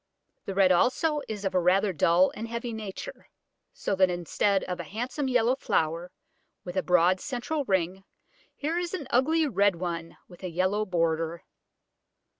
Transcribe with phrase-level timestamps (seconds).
[0.45, 3.27] The red also is of a rather dull and heavy nature,
[3.71, 6.11] so that instead of a handsome yellow flower
[6.63, 8.03] with a broad central ring,
[8.55, 11.43] here is an ugly red one with a yellow border.